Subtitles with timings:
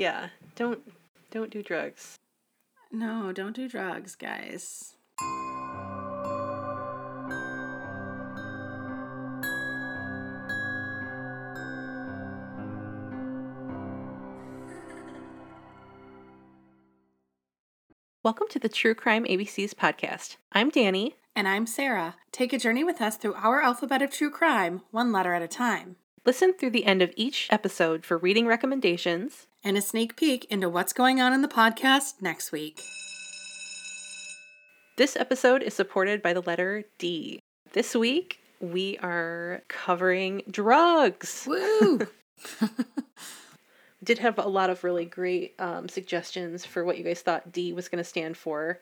[0.00, 0.80] Yeah, don't
[1.30, 2.16] don't do drugs.
[2.90, 4.94] No, don't do drugs, guys.
[18.22, 20.38] Welcome to the True Crime ABCs podcast.
[20.50, 21.16] I'm Dani.
[21.36, 22.16] And I'm Sarah.
[22.32, 25.48] Take a journey with us through our alphabet of true crime, one letter at a
[25.48, 25.96] time.
[26.24, 30.68] Listen through the end of each episode for reading recommendations and a sneak peek into
[30.68, 32.82] what's going on in the podcast next week.
[34.96, 37.40] This episode is supported by the letter D.
[37.72, 41.46] This week, we are covering drugs.
[41.48, 42.00] Woo!
[44.02, 47.72] did have a lot of really great um, suggestions for what you guys thought D
[47.72, 48.78] was going to stand for.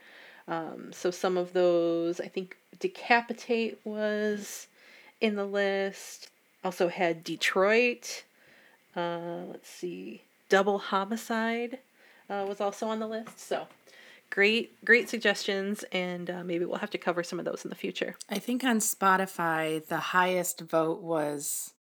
[0.46, 4.68] Um, so some of those, I think decapitate was
[5.20, 6.30] in the list.
[6.64, 8.24] Also had Detroit.
[8.96, 11.78] Uh, let's see, double homicide
[12.28, 13.40] uh, was also on the list.
[13.40, 13.66] So
[14.30, 17.76] great, great suggestions, and uh, maybe we'll have to cover some of those in the
[17.76, 18.16] future.
[18.28, 21.74] I think on Spotify the highest vote was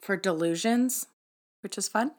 [0.00, 1.06] for delusions,
[1.62, 2.12] which is fun.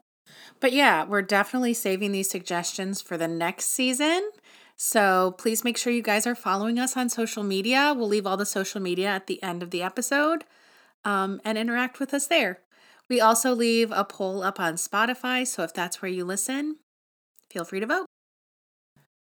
[0.60, 4.30] But yeah, we're definitely saving these suggestions for the next season.
[4.76, 7.92] So please make sure you guys are following us on social media.
[7.96, 10.44] We'll leave all the social media at the end of the episode
[11.04, 12.60] um, and interact with us there.
[13.12, 15.46] We also leave a poll up on Spotify.
[15.46, 16.78] So if that's where you listen,
[17.50, 18.06] feel free to vote.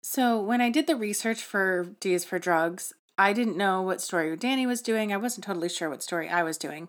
[0.02, 4.34] So when I did the research for D's for Drugs, I didn't know what story
[4.38, 5.12] Dani was doing.
[5.12, 6.88] I wasn't totally sure what story I was doing.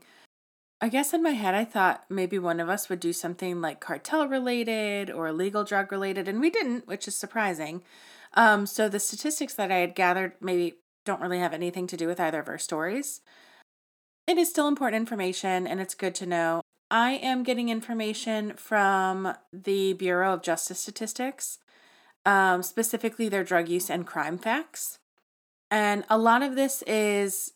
[0.80, 3.82] I guess in my head, I thought maybe one of us would do something like
[3.82, 7.84] cartel related or illegal drug related, and we didn't, which is surprising.
[8.36, 12.08] Um, so the statistics that I had gathered maybe don't really have anything to do
[12.08, 13.20] with either of our stories.
[14.28, 16.62] It is still important information, and it's good to know.
[16.96, 21.60] I am getting information from the Bureau of Justice Statistics,
[22.26, 25.00] um, specifically their drug use and crime facts.
[25.70, 27.52] And a lot of this is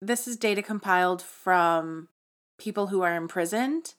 [0.00, 2.10] this is data compiled from
[2.58, 3.94] people who are imprisoned.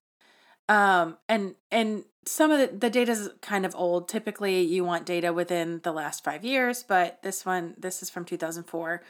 [0.69, 4.07] Um and and some of the, the data is kind of old.
[4.07, 8.23] Typically you want data within the last five years but this one this is from
[8.23, 9.03] 2004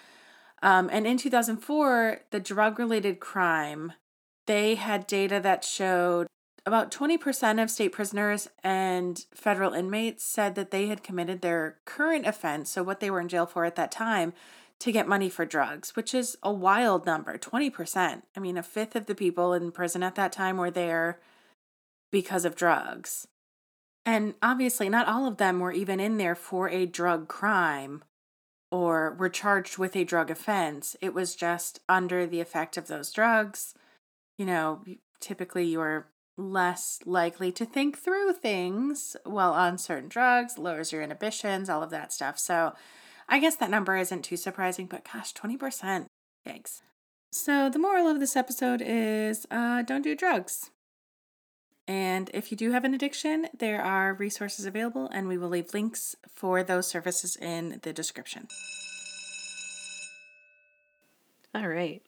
[0.63, 3.93] um, and in 2004 the drug related crime
[4.45, 6.27] they had data that showed
[6.65, 12.25] about 20% of state prisoners and federal inmates said that they had committed their current
[12.25, 14.33] offense so what they were in jail for at that time
[14.79, 18.21] to get money for drugs, which is a wild number 20%.
[18.35, 21.19] I mean, a fifth of the people in prison at that time were there
[22.11, 23.27] because of drugs.
[24.05, 28.03] And obviously, not all of them were even in there for a drug crime
[28.71, 30.95] or were charged with a drug offense.
[30.99, 33.75] It was just under the effect of those drugs.
[34.37, 34.83] You know,
[35.19, 36.07] typically you're
[36.37, 41.91] less likely to think through things while on certain drugs, lowers your inhibitions, all of
[41.91, 42.39] that stuff.
[42.39, 42.73] So,
[43.29, 46.07] I guess that number isn't too surprising, but gosh, 20%.
[46.47, 46.81] Yikes.
[47.31, 50.71] So, the moral of this episode is uh, don't do drugs.
[51.87, 55.73] And if you do have an addiction, there are resources available, and we will leave
[55.73, 58.47] links for those services in the description.
[61.53, 62.01] All right.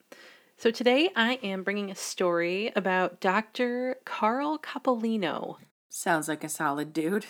[0.58, 3.98] So today I am bringing a story about Dr.
[4.06, 5.58] Carl Coppolino.
[5.90, 7.26] Sounds like a solid dude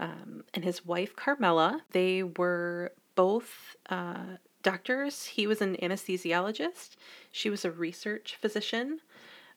[0.00, 1.82] um, and his wife Carmela.
[1.92, 5.26] They were both uh, doctors.
[5.26, 6.96] He was an anesthesiologist,
[7.30, 8.98] she was a research physician.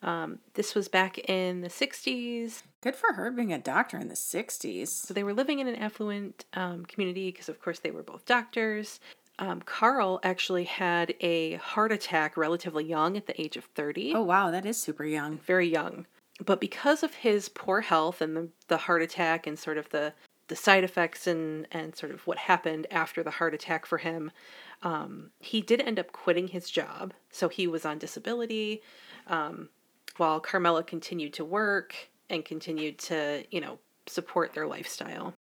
[0.04, 2.62] Um, this was back in the 60s.
[2.82, 4.90] Good for her being a doctor in the 60s.
[4.90, 8.26] So they were living in an affluent um, community because, of course, they were both
[8.26, 9.00] doctors.
[9.38, 14.14] Um, Carl actually had a heart attack relatively young at the age of 30.
[14.16, 15.40] Oh, wow, that is super young.
[15.40, 16.06] Very young.
[16.44, 20.14] But because of his poor health and the, the heart attack and sort of the
[20.48, 24.32] the side effects and and sort of what happened after the heart attack for him.
[24.84, 28.82] Um, he did end up quitting his job, so he was on disability,
[29.28, 29.70] um,
[30.18, 35.34] while Carmela continued to work and continued to you know support their lifestyle.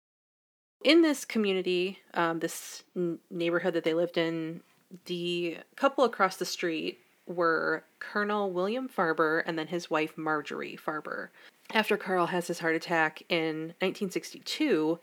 [0.86, 4.62] In this community, um, this n- neighborhood that they lived in,
[5.06, 11.30] the couple across the street were Colonel William Farber and then his wife Marjorie Farber
[11.74, 15.00] after Carl has his heart attack in 1962,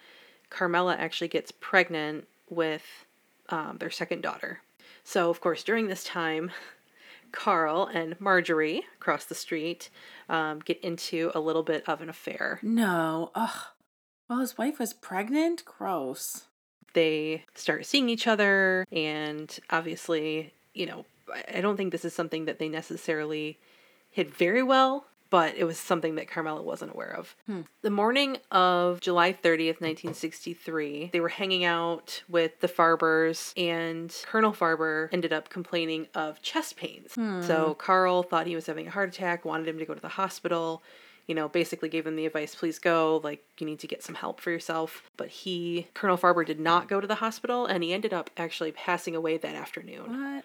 [0.50, 3.06] Carmela actually gets pregnant with
[3.48, 4.60] um, their second daughter.
[5.04, 6.50] So, of course, during this time,
[7.32, 9.88] Carl and Marjorie across the street
[10.28, 12.60] um, get into a little bit of an affair.
[12.62, 13.30] No.
[13.34, 13.58] Ugh.
[14.32, 15.62] Well, his wife was pregnant?
[15.66, 16.44] Gross.
[16.94, 21.04] They start seeing each other, and obviously, you know,
[21.54, 23.58] I don't think this is something that they necessarily
[24.10, 27.34] hid very well but it was something that Carmela wasn't aware of.
[27.46, 27.62] Hmm.
[27.80, 34.52] The morning of July 30th, 1963, they were hanging out with the Farbers, and Colonel
[34.52, 37.14] Farber ended up complaining of chest pains.
[37.14, 37.40] Hmm.
[37.40, 40.08] So Carl thought he was having a heart attack, wanted him to go to the
[40.08, 40.82] hospital.
[41.26, 44.16] You know, basically gave him the advice, please go, like, you need to get some
[44.16, 45.02] help for yourself.
[45.16, 48.72] But he, Colonel Farber, did not go to the hospital, and he ended up actually
[48.72, 50.42] passing away that afternoon.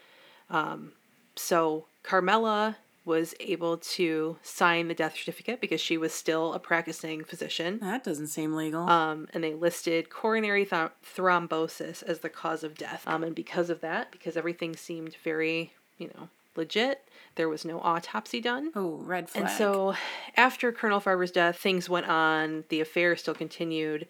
[0.50, 0.56] What?
[0.56, 0.94] Um,
[1.36, 7.24] So Carmela was able to sign the death certificate because she was still a practicing
[7.24, 7.80] physician.
[7.80, 8.88] That doesn't seem legal.
[8.90, 13.04] Um, and they listed coronary th- thrombosis as the cause of death.
[13.08, 16.28] Um, and because of that, because everything seemed very, you know,
[16.58, 17.04] legit,
[17.36, 18.72] there was no autopsy done.
[18.76, 19.46] oh, red flag.
[19.46, 19.96] And so,
[20.36, 22.64] after Colonel Farber's death, things went on.
[22.70, 24.08] The affair still continued,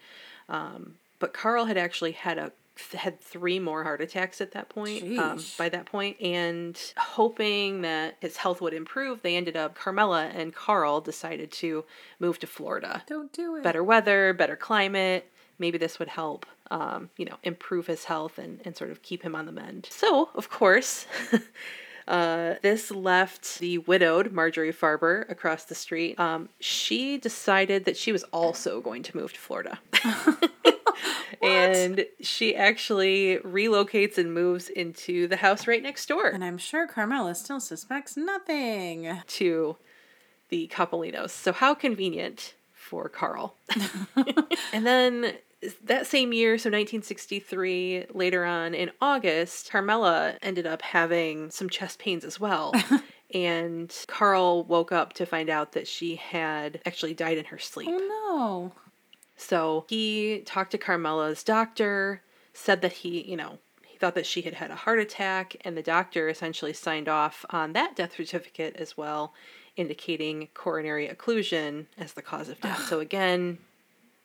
[0.50, 2.52] um, but Carl had actually had a
[2.94, 5.18] had three more heart attacks at that point.
[5.18, 9.74] Um, by that point, and hoping that his health would improve, they ended up.
[9.76, 11.84] Carmela and Carl decided to
[12.20, 13.04] move to Florida.
[13.08, 13.64] don't do it.
[13.64, 15.30] Better weather, better climate.
[15.60, 19.24] Maybe this would help, um, you know, improve his health and, and sort of keep
[19.24, 19.88] him on the mend.
[19.90, 21.08] So, of course,
[22.08, 26.20] uh, this left the widowed Marjorie Farber across the street.
[26.20, 29.80] Um, she decided that she was also going to move to Florida.
[31.42, 36.88] and she actually relocates and moves into the house right next door And I'm sure
[36.88, 39.20] Carmela still suspects nothing.
[39.28, 39.78] to
[40.50, 41.32] the Coppolinos.
[41.32, 43.56] So how convenient for Carl.
[44.74, 45.34] and then
[45.84, 52.00] that same year, so 1963, later on in August, Carmela ended up having some chest
[52.00, 52.74] pains as well.
[53.34, 57.90] and Carl woke up to find out that she had actually died in her sleep.
[57.92, 58.72] Oh no.
[59.36, 62.22] So he talked to Carmela's doctor,
[62.54, 65.76] said that he, you know, he thought that she had had a heart attack, and
[65.76, 69.34] the doctor essentially signed off on that death certificate as well,
[69.76, 72.88] indicating coronary occlusion as the cause of death.
[72.88, 73.58] so again,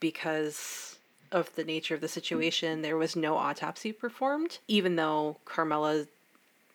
[0.01, 0.99] because
[1.33, 6.07] of the nature of the situation, there was no autopsy performed, even though Carmela,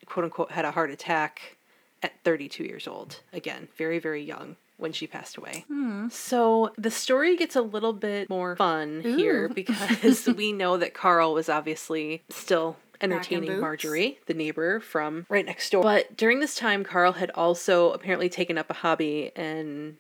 [0.06, 1.58] quote unquote, had a heart attack
[2.04, 3.22] at 32 years old.
[3.34, 5.66] Again, very, very young when she passed away.
[6.12, 11.34] So the story gets a little bit more fun here because we know that Carl
[11.34, 13.60] was obviously still entertaining.
[13.60, 15.84] Marjorie, the neighbor from right next door.
[15.84, 19.98] But during this time, Carl had also apparently taken up a hobby and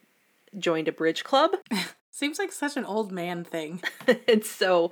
[0.57, 1.51] joined a bridge club.
[2.11, 3.81] Seems like such an old man thing.
[4.27, 4.91] and so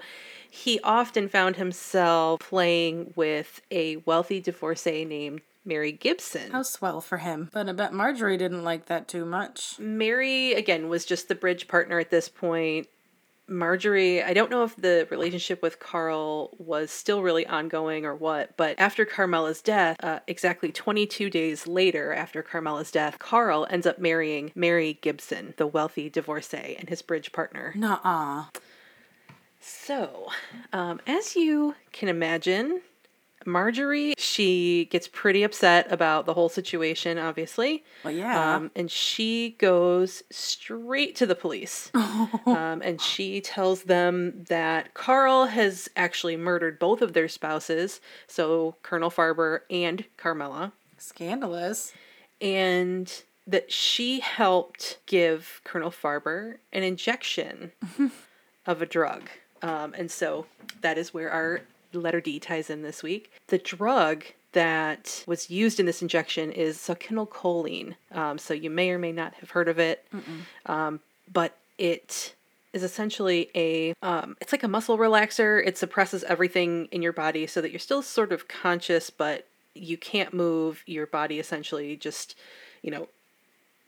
[0.50, 6.52] he often found himself playing with a wealthy divorcee named Mary Gibson.
[6.52, 7.50] How swell for him.
[7.52, 9.80] But I bet Marjorie didn't like that too much.
[9.80, 12.88] Mary, again, was just the bridge partner at this point.
[13.48, 18.58] Marjorie, I don't know if the relationship with Carl was still really ongoing or what,
[18.58, 24.00] but after Carmela's death, uh, exactly 22 days later after Carmela's death, Carl ends up
[24.00, 27.74] marrying Mary Gibson, the wealthy divorcee, and his bridge partner.
[27.76, 28.46] Nuh-uh.
[29.60, 30.30] So,
[30.74, 32.82] um, as you can imagine,
[33.46, 37.84] Marjorie, she gets pretty upset about the whole situation, obviously.
[38.04, 38.56] Well, yeah.
[38.56, 41.92] Um, and she goes straight to the police.
[41.96, 48.76] um, and she tells them that Carl has actually murdered both of their spouses, so
[48.82, 51.94] Colonel Farber and Carmela, Scandalous.
[52.42, 57.72] and that she helped give Colonel Farber an injection
[58.66, 59.30] of a drug.
[59.62, 60.48] Um, and so
[60.82, 61.62] that is where our
[62.02, 63.32] letter D ties in this week.
[63.48, 67.96] The drug that was used in this injection is succinylcholine.
[68.12, 70.06] Um, so you may or may not have heard of it,
[70.66, 72.34] um, but it
[72.72, 75.66] is essentially a um, it's like a muscle relaxer.
[75.66, 79.98] It suppresses everything in your body so that you're still sort of conscious, but you
[79.98, 80.84] can't move.
[80.86, 82.36] Your body essentially just,
[82.82, 83.10] you know,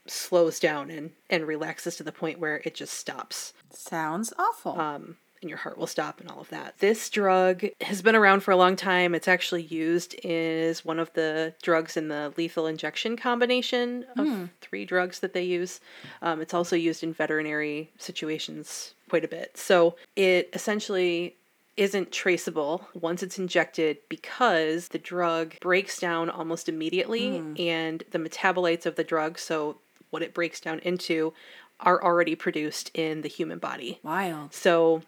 [0.06, 4.78] slows down and and relaxes to the point where it just stops Sounds awful.
[4.80, 6.78] um, and your heart will stop and all of that.
[6.78, 9.14] This drug has been around for a long time.
[9.14, 14.84] It's actually used as one of the drugs in the lethal injection combination of three
[14.84, 15.80] drugs that they use.
[16.22, 19.56] Um, it's also used in veterinary situations quite a bit.
[19.56, 21.34] So it essentially
[21.76, 28.84] isn't traceable once it's injected because the drug breaks down almost immediately and the metabolites
[28.84, 29.76] of the drug, so
[30.10, 31.32] what it breaks down into,
[31.78, 34.00] are already produced in the human body.
[34.02, 34.52] Wild.
[34.52, 35.02] So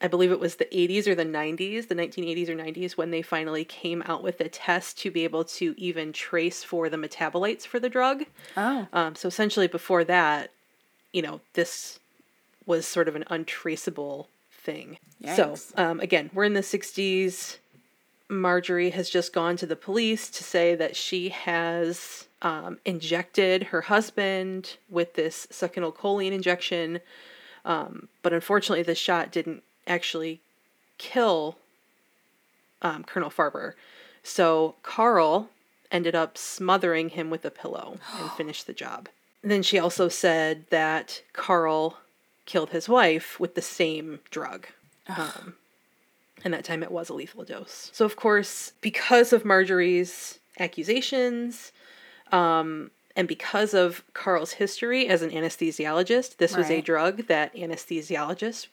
[0.00, 3.22] I believe it was the 80s or the 90s, the 1980s or 90s, when they
[3.22, 7.66] finally came out with a test to be able to even trace for the metabolites
[7.66, 8.24] for the drug.
[8.56, 8.86] Oh.
[8.92, 10.50] Um, so essentially, before that,
[11.12, 11.98] you know, this
[12.66, 14.98] was sort of an untraceable thing.
[15.22, 15.36] Yikes.
[15.36, 17.56] So um, again, we're in the 60s.
[18.28, 23.82] Marjorie has just gone to the police to say that she has um, injected her
[23.82, 27.00] husband with this succinylcholine injection,
[27.64, 30.40] um, but unfortunately, the shot didn't actually
[30.98, 31.56] kill
[32.82, 33.72] um, Colonel Farber.
[34.22, 35.48] So Carl
[35.92, 39.08] ended up smothering him with a pillow and finished the job.
[39.42, 41.98] then she also said that Carl
[42.44, 44.66] killed his wife with the same drug.
[45.08, 45.54] Um,
[46.44, 47.90] and that time it was a lethal dose.
[47.92, 51.72] So, of course, because of Marjorie's accusations,
[52.32, 56.84] um, and because of Carl's history as an anesthesiologist, this was a Right.
[56.84, 58.66] drug that anesthesiologists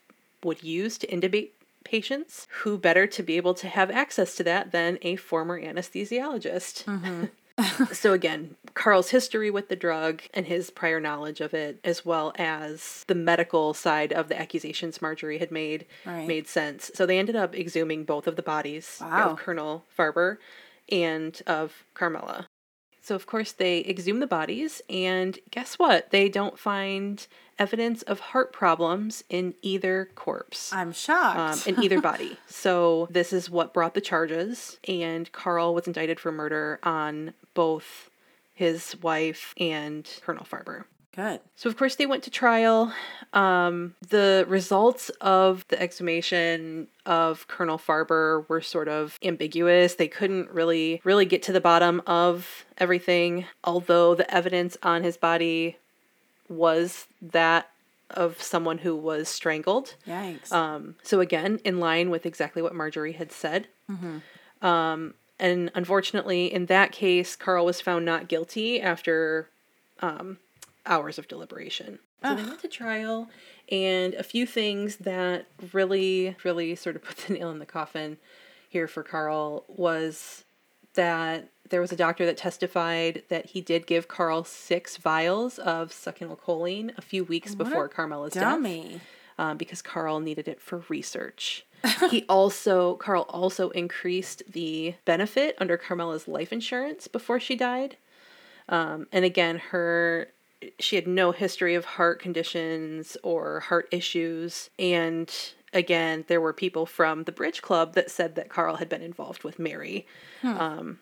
[0.44, 1.50] would use to intubate
[1.84, 2.48] patients.
[2.62, 6.86] Who better to be able to have access to that than a former anesthesiologist?
[6.86, 7.26] Mm-hmm.
[7.94, 12.34] so, again, Carl's history with the drug and his prior knowledge of it, as well
[12.38, 16.28] as the medical side of the accusations Marjorie had made, Right.
[16.28, 16.90] made sense.
[16.96, 19.32] So, they ended up exhuming both of the bodies Wow.
[19.32, 20.38] of Colonel Farber
[20.90, 22.48] and of Carmela.
[23.04, 26.12] So, of course, they exhume the bodies, and guess what?
[26.12, 27.28] They don't find
[27.60, 31.68] evidence of heart problems in either corpse I'm um, shocked.
[31.68, 32.38] in either body.
[32.48, 38.10] So this is what brought the charges, and Carl was indicted for murder on both
[38.54, 40.86] his wife and Colonel Farber.
[41.16, 41.42] Good.
[41.56, 42.92] So of course they went to trial.
[43.34, 49.96] Um, the results of the exhumation of Colonel Farber were sort of ambiguous.
[49.96, 55.18] They couldn't really really get to the bottom of everything, although the evidence on his
[55.18, 55.78] body
[56.50, 57.70] was that
[58.10, 59.96] of someone who was strangled.
[60.08, 60.52] Yikes.
[60.52, 63.68] Um, so again, in line with exactly what Marjorie had said.
[64.62, 69.50] Um, and unfortunately, in that case, Carl was found not guilty after
[70.00, 70.38] um,
[70.86, 72.00] hours of deliberation.
[72.22, 73.30] So they went to trial,
[73.70, 78.18] and a few things that really, really sort of put the nail in the coffin
[78.70, 80.44] here for Carl was
[80.96, 85.92] that there was a doctor that testified that he did give Carl six vials of
[85.92, 89.02] succinylcholine a few weeks before Carmela's death Dummy.
[89.38, 91.66] um, because Carl needed it for research.
[92.10, 97.98] he also, Carl also increased the benefit under Carmela's life insurance before she died.
[98.70, 100.30] Um, and again, her,
[100.80, 104.70] she had no history of heart conditions or heart issues.
[104.78, 105.34] And
[105.74, 109.44] again, there were people from the Bridge Club that said that Carl had been involved
[109.44, 110.06] with Mary
[110.44, 111.00] um,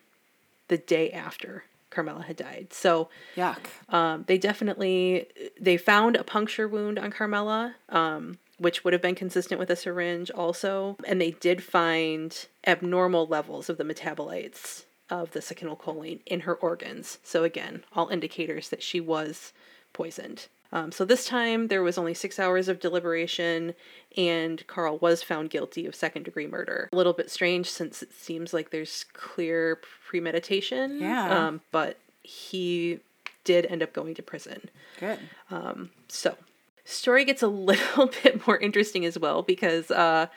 [0.67, 2.67] the day after Carmela had died.
[2.71, 3.65] So, Yuck.
[3.89, 5.27] um, they definitely
[5.59, 9.75] they found a puncture wound on Carmela, um, which would have been consistent with a
[9.75, 16.41] syringe also, and they did find abnormal levels of the metabolites of the succinylcholine in
[16.41, 17.19] her organs.
[17.23, 19.53] So again, all indicators that she was
[19.93, 20.47] poisoned.
[20.73, 23.75] Um, so this time there was only six hours of deliberation,
[24.15, 26.89] and Carl was found guilty of second degree murder.
[26.93, 30.99] A little bit strange since it seems like there's clear premeditation.
[30.99, 31.47] Yeah.
[31.47, 32.99] Um, but he
[33.43, 34.69] did end up going to prison.
[34.99, 35.19] Good.
[35.49, 36.37] Um, So,
[36.85, 40.27] story gets a little bit more interesting as well because uh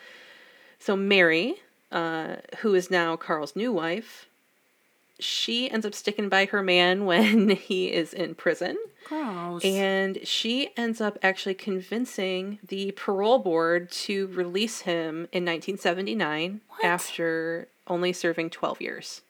[0.80, 1.54] so Mary,
[1.92, 4.26] uh who is now Carl's new wife,
[5.18, 8.76] she ends up sticking by her man when he is in prison.
[9.04, 9.64] Gross.
[9.64, 16.85] And she ends up actually convincing the parole board to release him in 1979 What?
[16.85, 19.21] after only serving 12 years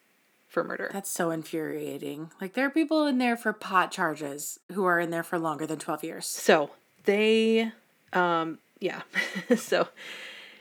[0.48, 0.88] for murder.
[0.92, 2.30] That's so infuriating.
[2.40, 5.66] Like there are people in there for pot charges who are in there for longer
[5.66, 6.26] than 12 years.
[6.26, 6.70] So
[7.04, 7.72] they,
[8.12, 9.02] um, yeah.
[9.56, 9.88] so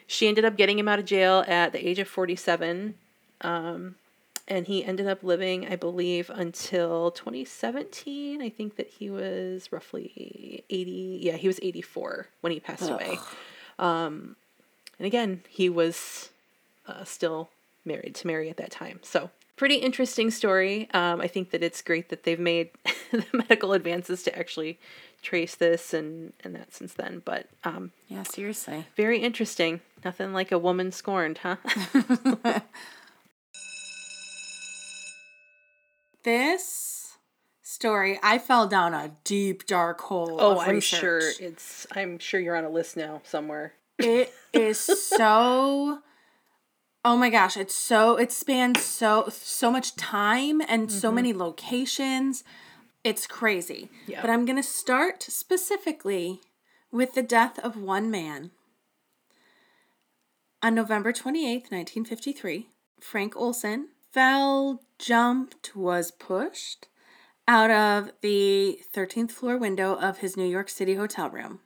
[0.08, 2.96] she ended up getting him out of jail at the age of 47.
[3.42, 3.96] Um,
[4.48, 8.42] and he ended up living, I believe, until 2017.
[8.42, 11.20] I think that he was roughly 80.
[11.22, 13.20] Yeah, he was 84 when he passed away.
[13.80, 14.36] Um,
[15.00, 16.30] and again, he was
[16.88, 17.50] uh, still
[17.86, 19.00] married to Mary at that time.
[19.02, 20.90] So, pretty interesting story.
[20.94, 22.70] Um, I think that it's great that they've made
[23.12, 24.80] the medical advances to actually
[25.22, 27.22] trace this and, and that since then.
[27.24, 28.86] But um, Yeah, seriously.
[28.98, 29.80] very interesting.
[30.04, 31.56] Nothing like a woman scorned, huh?
[36.24, 37.18] This
[37.62, 40.38] story, I fell down a deep dark hole.
[40.40, 41.02] oh, I'm research.
[41.02, 41.88] sure it's.
[41.92, 43.74] I'm sure you're on a list now somewhere.
[44.00, 46.00] It is so
[47.06, 51.16] Oh my gosh, it's so it spans so so much time and so mm-hmm.
[51.16, 52.44] many locations.
[53.04, 53.90] It's crazy.
[54.08, 54.22] Yeah.
[54.22, 56.40] But I'm going to start specifically
[56.92, 58.52] with the death of one man.
[60.62, 62.70] On November 28th, 1953,
[63.02, 66.88] Frank Olson fell, jumped, was pushed
[67.48, 71.60] out of the 13th floor window of his New York City hotel room.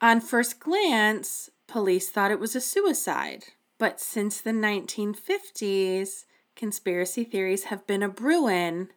[0.00, 3.44] On first glance, police thought it was a suicide.
[3.78, 6.24] But since the 1950s,
[6.56, 8.88] conspiracy theories have been a brewing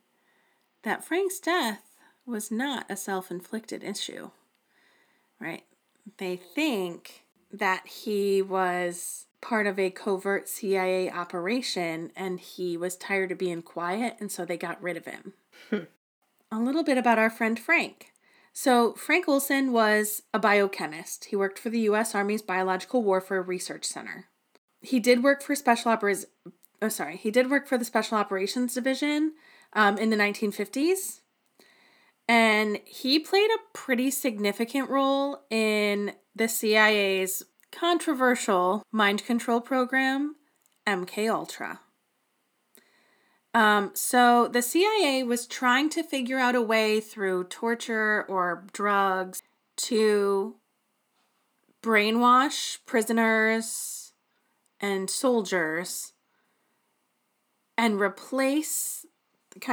[0.83, 4.31] that Frank's death was not a self inflicted issue.
[5.39, 5.63] Right?
[6.17, 13.31] They think that he was part of a covert CIA operation and he was tired
[13.31, 15.33] of being quiet, and so they got rid of him.
[16.51, 18.13] a little bit about our friend Frank.
[18.53, 21.25] So, Frank Olson was a biochemist.
[21.25, 22.15] He worked for the U.S.
[22.15, 24.29] Army's Biological Warfare Research Center.
[24.81, 26.25] He did work for special operas.
[26.81, 27.17] Oh, sorry.
[27.17, 29.33] He did work for the Special Operations Division
[29.73, 31.21] um, in the 1950s.
[32.27, 37.43] And he played a pretty significant role in the CIA's
[37.77, 40.35] controversial mind control program,
[40.87, 41.81] MK Ultra.
[43.53, 49.41] Um, so the CIA was trying to figure out a way through torture or drugs
[49.77, 50.55] to
[51.83, 54.13] brainwash prisoners
[54.79, 56.13] and soldiers
[57.77, 59.05] and replace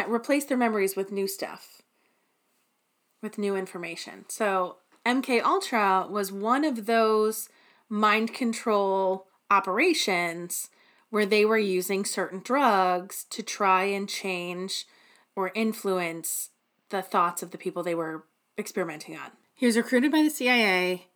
[0.09, 1.83] replace their memories with new stuff
[3.21, 4.25] with new information.
[4.29, 7.49] So MK Ultra was one of those
[7.89, 10.71] mind control operations
[11.11, 14.87] where they were using certain drugs to try and change
[15.37, 16.51] or influence
[16.91, 18.25] the thoughts of the people they were
[18.59, 19.31] experimenting on.
[19.55, 21.07] He was recruited by the CIA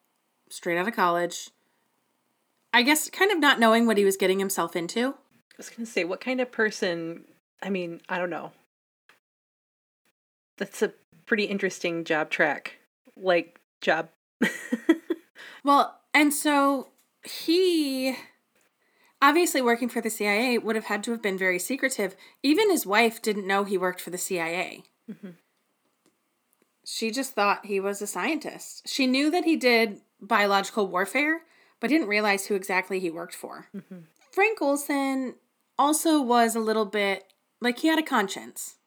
[0.49, 1.51] straight out of college.
[2.73, 5.09] I guess kind of not knowing what he was getting himself into.
[5.09, 7.25] I was going to say, what kind of person?
[7.63, 8.53] I mean, I don't know.
[10.59, 10.93] That's a
[11.27, 12.75] pretty interesting job track.
[13.17, 14.11] Like, job.
[15.65, 16.89] well, and so
[17.23, 18.17] he
[19.23, 22.17] obviously working for the CIA would have had to have been very secretive.
[22.43, 24.83] Even his wife didn't know he worked for the CIA.
[25.09, 25.31] Mm-hmm.
[26.85, 28.89] She just thought he was a scientist.
[28.89, 31.43] She knew that he did biological warfare,
[31.79, 33.69] but didn't realize who exactly he worked for.
[33.73, 33.99] Mm-hmm.
[34.33, 35.37] Frank Olson
[35.79, 38.79] also was a little bit like he had a conscience.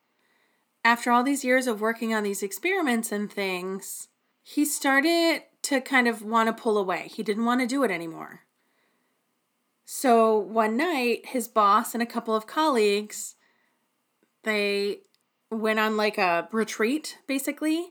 [0.84, 4.10] After all these years of working on these experiments and things,
[4.44, 7.10] he started to kind of want to pull away.
[7.14, 8.42] He didn't want to do it anymore.
[9.86, 13.36] So one night, his boss and a couple of colleagues,
[14.44, 15.00] they
[15.50, 17.90] went on like a retreat, basically,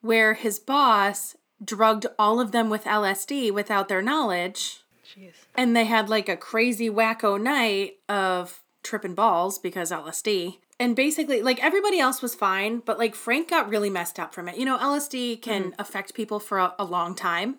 [0.00, 4.82] where his boss drugged all of them with LSD without their knowledge.
[5.04, 5.32] Jeez.
[5.56, 10.58] And they had like a crazy wacko night of tripping balls because LSD.
[10.80, 14.48] And basically, like everybody else was fine, but like Frank got really messed up from
[14.48, 14.56] it.
[14.56, 15.80] You know, LSD can mm-hmm.
[15.80, 17.58] affect people for a, a long time.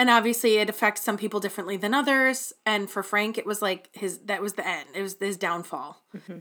[0.00, 2.54] And obviously it affects some people differently than others.
[2.64, 4.88] And for frank it was like his that was the end.
[4.94, 6.02] It was his downfall.
[6.16, 6.38] Mm-hmm.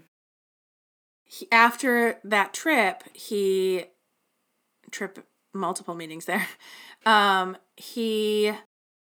[1.25, 3.83] he, after that trip he
[4.91, 6.47] trip multiple meetings there
[7.05, 8.53] um he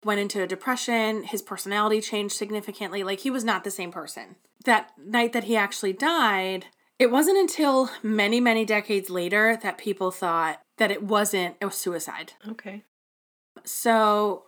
[0.03, 1.21] went into a depression.
[1.21, 3.03] His personality changed significantly.
[3.03, 4.37] Like he was not the same person.
[4.65, 6.65] That night that he actually died
[6.99, 12.33] it wasn't until many many decades later that people thought that it wasn't a suicide
[12.47, 12.83] okay
[13.65, 14.45] so,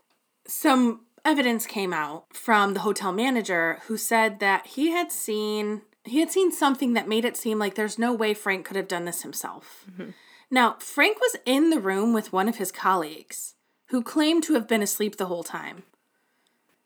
[0.47, 6.21] some evidence came out from the hotel manager who said that he had seen he
[6.21, 9.05] had seen something that made it seem like there's no way Frank could have done
[9.05, 9.85] this himself.
[9.91, 10.11] Mm-hmm.
[10.49, 13.55] Now, Frank was in the room with one of his colleagues
[13.89, 15.83] who claimed to have been asleep the whole time.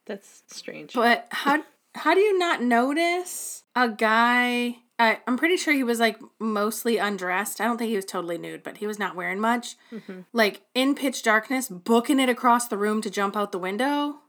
[0.06, 0.93] That's strange.
[0.93, 1.63] But how
[1.95, 6.98] how do you not notice a guy I, I'm pretty sure he was like mostly
[6.98, 7.60] undressed.
[7.60, 9.76] I don't think he was totally nude, but he was not wearing much.
[9.92, 10.22] Mm-hmm.
[10.32, 14.20] Like in pitch darkness, booking it across the room to jump out the window.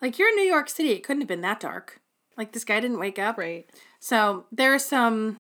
[0.00, 2.00] Like you're in New York City, it couldn't have been that dark.
[2.36, 3.36] Like this guy didn't wake up.
[3.36, 3.68] Right.
[3.98, 5.36] So there's some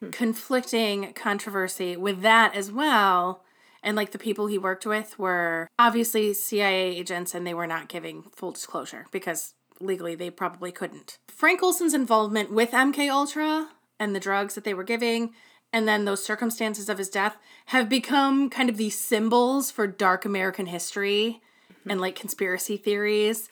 [0.00, 0.10] hmm.
[0.10, 3.42] conflicting controversy with that as well.
[3.82, 7.88] And like the people he worked with were obviously CIA agents and they were not
[7.88, 11.16] giving full disclosure because legally they probably couldn't.
[11.28, 15.32] Frank Olson's involvement with MK Ultra and the drugs that they were giving
[15.72, 17.36] and then those circumstances of his death
[17.66, 21.40] have become kind of these symbols for dark American history
[21.72, 21.90] mm-hmm.
[21.90, 23.48] and like conspiracy theories.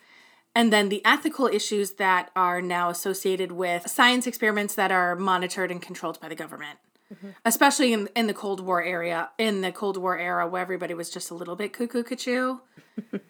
[0.54, 5.70] And then the ethical issues that are now associated with science experiments that are monitored
[5.70, 6.78] and controlled by the government.
[7.14, 7.30] Mm-hmm.
[7.44, 11.08] Especially in, in the Cold War area, in the Cold War era where everybody was
[11.08, 12.58] just a little bit cuckoo cuckoo.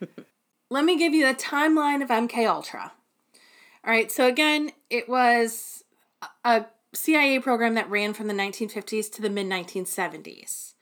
[0.71, 2.93] Let me give you the timeline of MK Ultra.
[3.85, 5.85] All right, so again, it was
[6.45, 10.75] a CIA program that ran from the 1950s to the mid 1970s.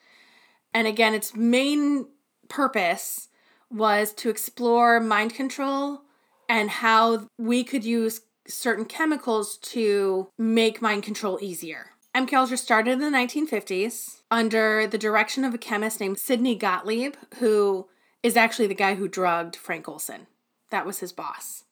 [0.72, 2.06] And again, its main
[2.48, 3.28] purpose
[3.70, 6.02] was to explore mind control
[6.48, 11.90] and how we could use certain chemicals to make mind control easier.
[12.16, 17.14] MK Ultra started in the 1950s under the direction of a chemist named Sidney Gottlieb,
[17.38, 17.88] who
[18.22, 20.26] is actually the guy who drugged Frank Olson.
[20.70, 21.64] That was his boss.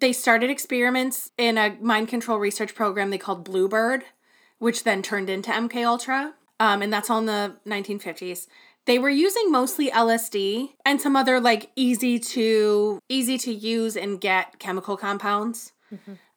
[0.00, 4.04] They started experiments in a mind control research program they called Bluebird,
[4.58, 6.34] which then turned into MK Ultra.
[6.58, 8.46] Um, and that's all in the 1950s.
[8.86, 14.20] They were using mostly LSD and some other like easy to easy to use and
[14.20, 15.72] get chemical compounds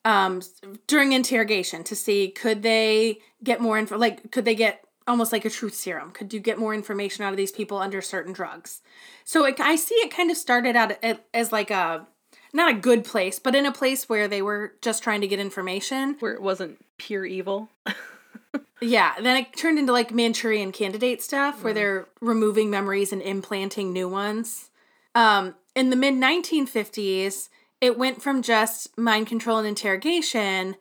[0.06, 0.42] um,
[0.88, 5.46] during interrogation to see could they get more info like could they get almost like
[5.46, 8.82] a truth serum could you get more information out of these people under certain drugs
[9.26, 10.92] so it, i see it kind of started out
[11.34, 12.08] as like a
[12.54, 15.40] not a good place but in a place where they were just trying to get
[15.40, 16.16] information.
[16.20, 17.70] Where it wasn't pure evil.
[18.82, 23.92] yeah then it turned into like manchurian candidate stuff where they're removing memories and implanting
[23.92, 24.70] new ones.
[25.16, 27.50] Um, in the mid 1950s
[27.82, 30.76] it went from just mind control and interrogation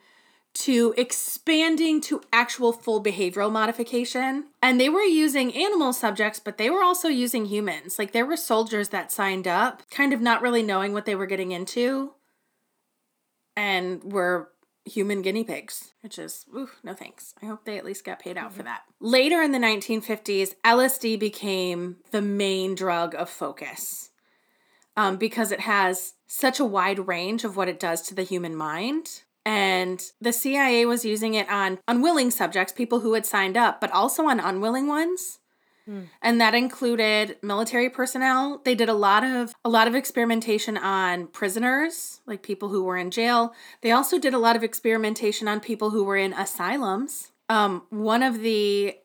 [0.59, 4.47] to expanding to actual full behavioral modification.
[4.61, 7.99] And they were using animal subjects, but they were also using humans.
[7.99, 11.27] Like there were soldiers that signed up, kind of not really knowing what they were
[11.27, 12.14] getting into,
[13.57, 14.51] and were
[14.85, 17.35] human guinea pigs, which is, ooh, no thanks.
[17.40, 18.81] I hope they at least got paid out for that.
[19.01, 24.11] Later in the 1950s, LSD became the main drug of focus
[24.97, 28.57] um, because it has such a wide range of what it does to the human
[28.57, 29.23] mind.
[29.49, 33.91] And the CIA was using it on unwilling subjects, people who had signed up, but
[33.93, 35.39] also on unwilling ones.
[36.21, 38.61] And that included military personnel.
[38.63, 42.99] They did a lot of a lot of experimentation on prisoners, like people who were
[42.99, 43.55] in jail.
[43.81, 47.33] They also did a lot of experimentation on people who were in asylums.
[47.49, 48.97] Um, one of the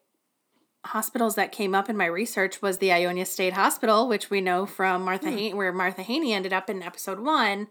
[0.85, 4.65] hospitals that came up in my research was the Ionia State Hospital, which we know
[4.65, 7.67] from Martha Han- where Martha Haney ended up in episode one,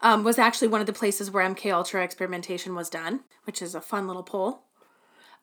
[0.00, 3.74] um, was actually one of the places where MK Ultra experimentation was done, which is
[3.74, 4.62] a fun little poll.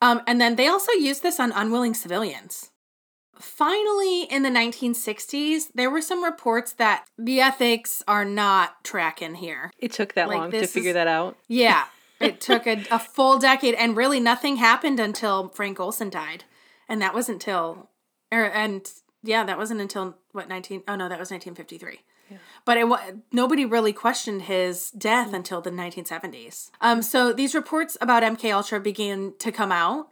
[0.02, 2.72] Um, and then they also used this on unwilling civilians.
[3.36, 9.72] Finally, in the 1960s, there were some reports that the ethics are not tracking here.
[9.80, 11.38] It took that like, long to figure is, that out.
[11.48, 11.86] Yeah,
[12.20, 16.44] it took a, a full decade, and really nothing happened until Frank Olson died,
[16.88, 17.89] and that was until,
[18.32, 18.88] er, and
[19.24, 20.84] yeah, that wasn't until what 19?
[20.88, 22.02] Oh no, that was 1953.
[22.66, 22.88] But it,
[23.32, 25.36] nobody really questioned his death mm.
[25.36, 26.72] until the 1970s.
[26.82, 30.10] Um, so these reports about MK Ultra began to come out,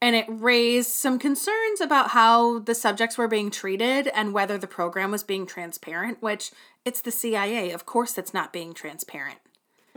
[0.00, 4.66] and it raised some concerns about how the subjects were being treated and whether the
[4.66, 6.22] program was being transparent.
[6.22, 6.50] Which
[6.84, 9.38] it's the CIA, of course, it's not being transparent.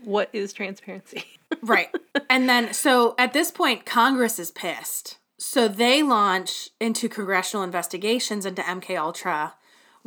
[0.03, 1.25] What is transparency?
[1.61, 1.89] right,
[2.29, 5.17] and then so at this point, Congress is pissed.
[5.39, 9.53] So they launch into congressional investigations into MK Ultra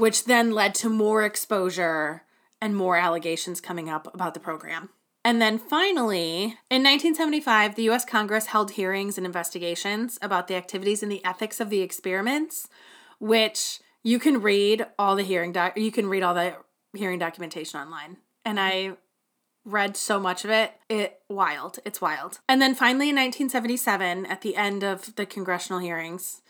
[0.00, 2.22] which then led to more exposure
[2.60, 4.88] and more allegations coming up about the program.
[5.24, 11.02] And then finally, in 1975, the US Congress held hearings and investigations about the activities
[11.02, 12.68] and the ethics of the experiments,
[13.18, 16.56] which you can read all the hearing doc you can read all the
[16.94, 18.16] hearing documentation online.
[18.46, 18.96] And I
[19.66, 20.72] read so much of it.
[20.88, 21.78] It wild.
[21.84, 22.40] It's wild.
[22.48, 26.40] And then finally in 1977, at the end of the congressional hearings,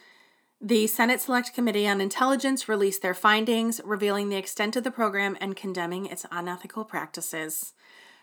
[0.60, 5.36] the Senate Select Committee on Intelligence released their findings, revealing the extent of the program
[5.40, 7.72] and condemning its unethical practices.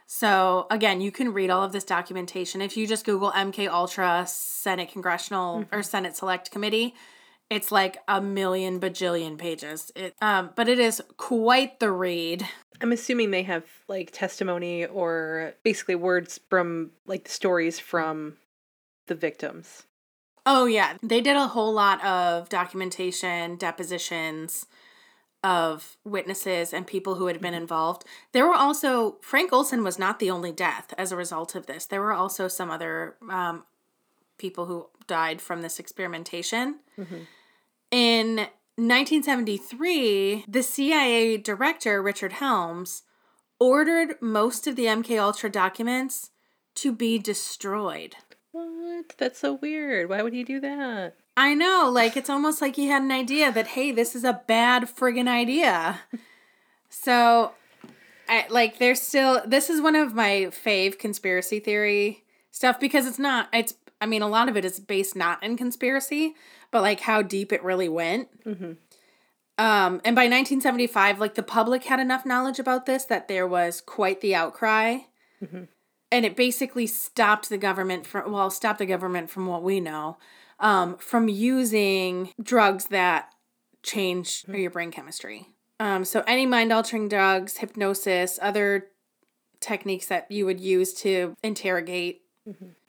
[0.05, 4.23] So again, you can read all of this documentation if you just Google MK Ultra
[4.27, 6.93] Senate Congressional or Senate Select Committee.
[7.49, 9.91] It's like a million bajillion pages.
[9.95, 12.47] It, um, but it is quite the read.
[12.81, 18.37] I'm assuming they have like testimony or basically words from like the stories from
[19.07, 19.86] the victims.
[20.49, 24.65] Oh yeah, they did a whole lot of documentation, depositions
[25.43, 28.05] of witnesses and people who had been involved.
[28.31, 31.85] There were also Frank Olson was not the only death as a result of this.
[31.85, 33.65] There were also some other um,
[34.37, 36.79] people who died from this experimentation.
[37.91, 38.37] In
[38.77, 43.03] 1973, the CIA director Richard Helms
[43.59, 46.31] ordered most of the MK Ultra documents
[46.75, 48.15] to be destroyed.
[48.65, 49.13] What?
[49.17, 50.09] That's so weird.
[50.09, 51.15] Why would he do that?
[51.35, 54.41] I know, like it's almost like he had an idea that hey, this is a
[54.47, 55.99] bad friggin' idea.
[56.89, 57.51] So,
[58.27, 63.19] I like there's still this is one of my fave conspiracy theory stuff because it's
[63.19, 66.33] not it's I mean a lot of it is based not in conspiracy,
[66.71, 68.29] but like how deep it really went.
[69.59, 73.81] Um, and by 1975, like the public had enough knowledge about this that there was
[73.81, 74.99] quite the outcry.
[76.11, 80.17] And it basically stopped the government from, well, stopped the government from what we know,
[80.59, 83.33] um, from using drugs that
[83.83, 85.49] change your brain chemistry.
[85.79, 88.87] Um, so any mind altering drugs, hypnosis, other
[89.59, 92.21] techniques that you would use to interrogate,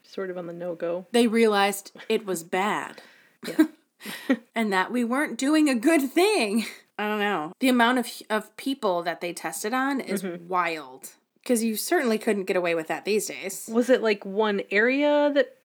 [0.04, 1.06] Sort of on the no go.
[1.12, 3.02] they realized it was bad.
[4.54, 6.66] and that we weren't doing a good thing.
[6.98, 7.52] I don't know.
[7.60, 11.10] The amount of of people that they tested on is wild.
[11.48, 13.70] Because you certainly couldn't get away with that these days.
[13.72, 15.56] Was it like one area that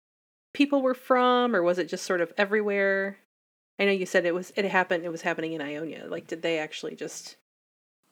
[0.53, 3.17] people were from, or was it just sort of everywhere?
[3.77, 5.03] I know you said it was it happened.
[5.03, 6.05] It was happening in Ionia.
[6.07, 7.35] Like, did they actually just?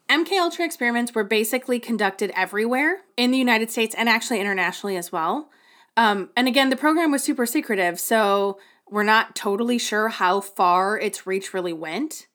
[0.10, 5.14] MK Ultra experiments were basically conducted everywhere in the United States and actually internationally as
[5.14, 5.50] well.
[5.96, 11.00] Um, and again, the program was super secretive, so we're not totally sure how far
[11.00, 12.28] its reach really went.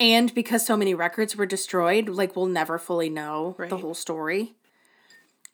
[0.00, 4.54] And because so many records were destroyed, like we'll never fully know the whole story.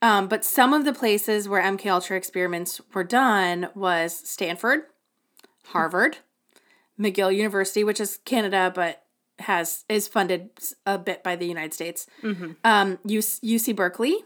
[0.02, 4.84] Um, but some of the places where MK Ultra experiments were done was Stanford,
[5.66, 6.18] Harvard,
[6.98, 9.02] McGill University, which is Canada, but
[9.40, 10.50] has is funded
[10.86, 12.06] a bit by the United States.
[12.22, 12.52] Mm-hmm.
[12.64, 14.16] Um, UC, UC Berkeley,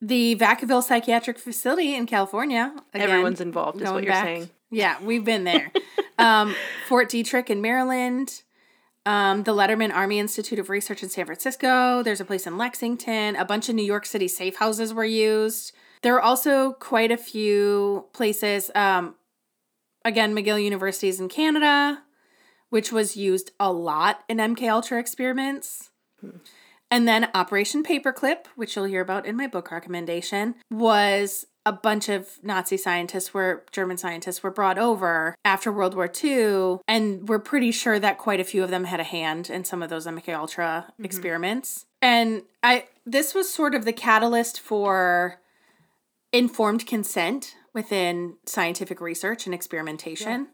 [0.00, 2.74] the Vacaville Psychiatric Facility in California.
[2.92, 4.24] again, Everyone's involved, is what you're back.
[4.24, 4.50] saying.
[4.70, 5.70] Yeah, we've been there.
[6.18, 6.54] um,
[6.88, 8.42] Fort Detrick in Maryland.
[9.06, 12.02] Um, the Letterman Army Institute of Research in San Francisco.
[12.02, 13.36] There's a place in Lexington.
[13.36, 15.72] A bunch of New York City safe houses were used.
[16.02, 18.70] There were also quite a few places.
[18.74, 19.16] Um,
[20.04, 22.02] again, McGill University is in Canada,
[22.70, 25.90] which was used a lot in MK Ultra experiments.
[26.90, 32.08] And then Operation Paperclip, which you'll hear about in my book recommendation, was a bunch
[32.08, 37.38] of Nazi scientists were German scientists were brought over after World War II, and we're
[37.38, 40.06] pretty sure that quite a few of them had a hand in some of those
[40.06, 41.04] MK Ultra mm-hmm.
[41.04, 41.86] experiments.
[42.02, 45.40] And I this was sort of the catalyst for
[46.32, 50.48] informed consent within scientific research and experimentation.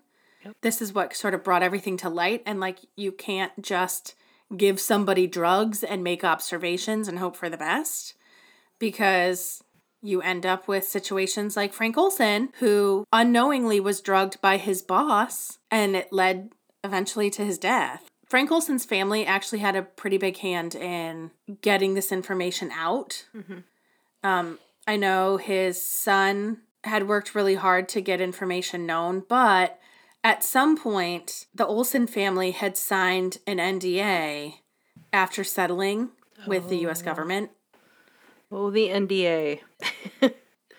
[0.44, 0.56] Yep.
[0.62, 4.14] This is what sort of brought everything to light and like you can't just
[4.56, 8.14] give somebody drugs and make observations and hope for the best
[8.78, 9.62] because
[10.02, 15.58] you end up with situations like Frank Olson, who unknowingly was drugged by his boss,
[15.70, 18.08] and it led eventually to his death.
[18.26, 21.32] Frank Olson's family actually had a pretty big hand in
[21.62, 23.26] getting this information out.
[24.22, 29.78] Um, I know his son had worked really hard to get information known, but
[30.22, 34.54] at some point, the Olson family had signed an NDA
[35.12, 36.10] after settling
[36.46, 37.50] with the US government.
[38.50, 39.60] Oh, the NDA.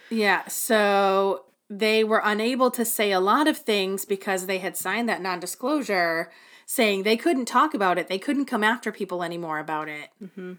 [0.09, 5.07] Yeah, so they were unable to say a lot of things because they had signed
[5.07, 6.29] that non disclosure
[6.65, 8.07] saying they couldn't talk about it.
[8.09, 10.09] They couldn't come after people anymore about it.
[10.21, 10.57] Mhm.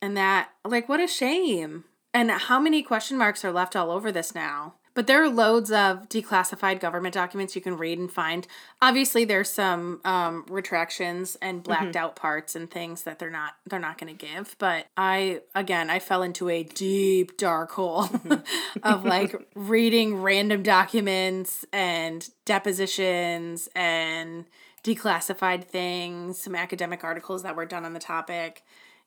[0.00, 1.84] And that, like, what a shame.
[2.14, 4.74] And how many question marks are left all over this now?
[4.94, 8.46] But there are loads of declassified government documents you can read and find.
[8.80, 13.80] Obviously, there's some um, retractions and blacked out parts and things that they're not they're
[13.80, 14.54] not going to give.
[14.58, 18.08] But I again, I fell into a deep dark hole
[18.84, 24.46] of like reading random documents and depositions and
[24.84, 28.62] declassified things, some academic articles that were done on the topic.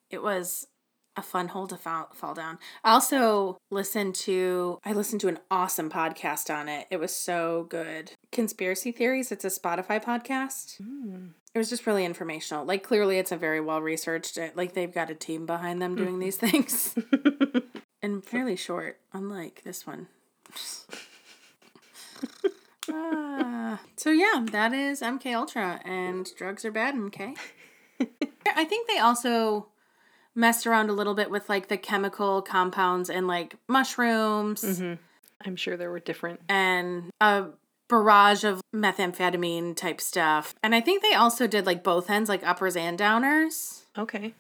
[0.10, 0.68] It was
[1.18, 2.60] a fun hole to fall, fall down.
[2.84, 6.88] I also listened to I listened to an awesome podcast on it.
[6.92, 8.12] It was so good.
[8.32, 10.80] Conspiracy Theories, it's a Spotify podcast.
[10.80, 11.32] Mm.
[11.54, 12.66] It was just really informational.
[12.66, 15.96] Like clearly it's a very well researched uh, like they've got a team behind them
[15.96, 16.62] doing these mm-hmm.
[16.62, 16.98] things.
[18.02, 20.08] and fairly short, unlike this one.
[22.90, 23.82] Ah.
[23.98, 27.36] so yeah, that is MK Ultra and drugs are bad, MK.
[28.56, 29.68] I think they also
[30.38, 34.64] messed around a little bit with like the chemical compounds and like mushrooms
[35.44, 36.40] I'm sure there were different.
[36.48, 37.48] and a
[37.90, 40.54] barrage of methamphetamine type stuff.
[40.64, 43.82] And I think they also did like both ends, like uppers and downers.
[43.98, 44.34] Okay.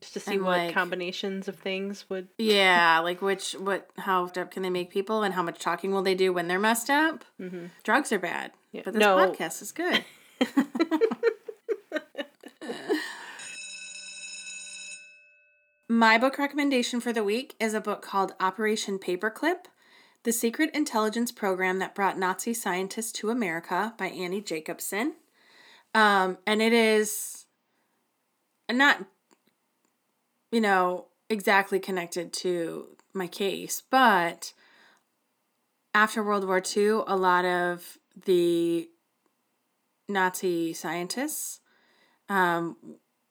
[0.00, 2.26] Just to see And, what like- combinations of things would.
[2.38, 6.02] Yeah, like which, what, how up can they make people and how much talking will
[6.02, 7.24] they do when they're messed up?
[7.40, 7.70] Mhm.
[7.84, 8.82] Drugs are bad, Yeah.
[8.84, 9.16] but this No.
[9.16, 10.04] podcast is good.
[15.92, 19.66] My book recommendation for the week is a book called Operation Paperclip
[20.22, 25.16] The Secret Intelligence Program That Brought Nazi Scientists to America by Annie Jacobsen.
[25.94, 27.44] Um, and it is
[28.70, 29.04] not,
[30.50, 34.54] you know, exactly connected to my case, but
[35.92, 38.88] after World War II, a lot of the
[40.08, 41.60] Nazi scientists
[42.30, 42.78] um,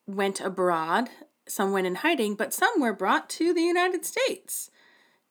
[0.05, 1.09] went abroad.
[1.47, 4.69] Some went in hiding, but some were brought to the United States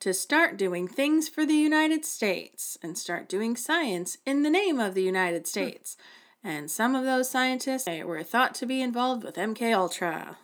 [0.00, 4.80] to start doing things for the United States and start doing science in the name
[4.80, 5.96] of the United States.
[6.42, 10.38] And some of those scientists were thought to be involved with MK Ultra.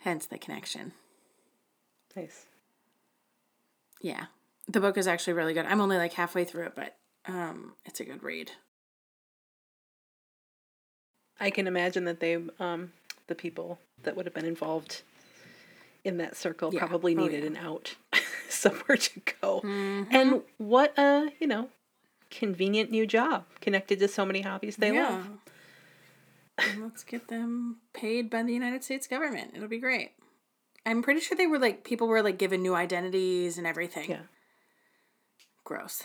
[0.00, 0.92] Hence the connection.
[2.16, 2.46] Nice.
[4.00, 4.26] Yeah.
[4.66, 5.66] The book is actually really good.
[5.66, 8.52] I'm only like halfway through it, but um it's a good read.
[11.40, 12.92] I can imagine that they, um,
[13.28, 15.02] the people that would have been involved
[16.04, 16.80] in that circle Yeah.
[16.86, 17.46] probably Oh, needed yeah.
[17.50, 17.96] an out,
[18.48, 19.60] somewhere to go.
[19.62, 20.06] Mhm.
[20.10, 21.68] And what a, you know,
[22.30, 25.26] convenient new job connected to so many hobbies they love.
[26.58, 29.52] And Let's get them paid by the United States government.
[29.54, 30.12] It'll be great.
[30.84, 34.10] I'm pretty sure they were like people were like given new identities and everything.
[34.10, 34.22] Yeah.
[35.64, 36.02] Gross.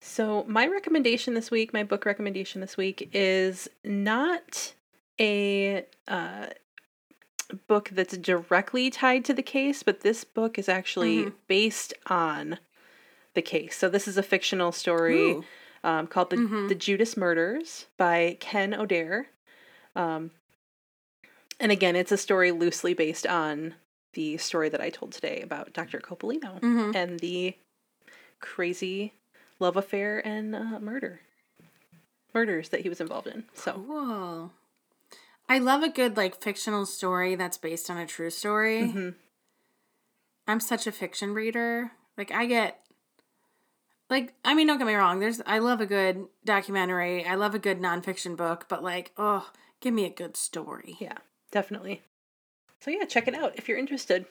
[0.00, 4.74] So, my recommendation this week, my book recommendation this week, is not
[5.20, 6.46] a uh,
[7.66, 11.32] book that's directly tied to the case, but this book is actually Mhm.
[11.46, 12.58] based on
[13.34, 13.76] the case.
[13.76, 15.38] So, this is a fictional story
[15.82, 16.68] um, called the, Mhm.
[16.68, 19.28] the Judas Murders by Ken Oder.
[19.94, 20.30] Um,
[21.60, 23.74] and again, it's a story loosely based on
[24.14, 26.00] the story that I told today about Dr.
[26.00, 26.94] Coppolino Mhm.
[26.96, 27.54] and the
[28.40, 29.12] crazy
[29.58, 31.20] love affair and uh, murder
[32.32, 33.44] murders that he was involved in.
[33.54, 34.52] So Cool.
[35.48, 38.82] I love a good like fictional story that's based on a true story.
[38.82, 39.14] mhm.
[40.46, 41.92] I'm such a fiction reader.
[42.16, 42.80] Like I get
[44.10, 47.24] like I mean don't get me wrong, there's I love a good documentary.
[47.24, 50.96] I love a good nonfiction book, but like, oh, give me a good story.
[51.00, 51.18] yeah,
[51.50, 52.02] definitely.
[52.80, 54.26] So yeah, check it out if you're interested.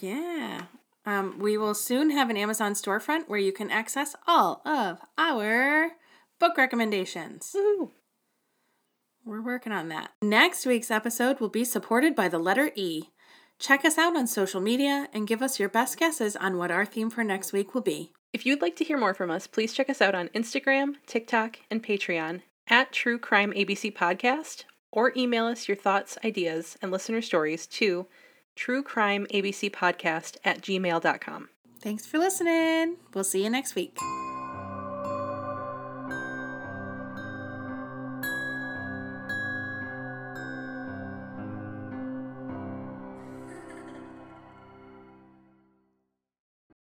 [0.00, 0.62] Yeah.
[1.04, 5.92] Um, we will soon have an Amazon storefront where you can access all of our
[6.40, 7.54] book recommendations.
[7.54, 7.90] Woohoo!
[9.26, 10.12] We're working on that.
[10.22, 13.10] Next week's episode will be supported by the letter E.
[13.58, 16.86] Check us out on social media and give us your best guesses on what our
[16.86, 18.12] theme for next week will be.
[18.32, 21.58] If you'd like to hear more from us, please check us out on Instagram, TikTok,
[21.70, 27.22] and Patreon at True Crime ABC Podcast, or email us your thoughts, ideas, and listener
[27.22, 28.06] stories to
[28.56, 31.48] truecrimeabcpodcast at gmail.com.
[31.80, 32.96] Thanks for listening.
[33.12, 33.96] We'll see you next week.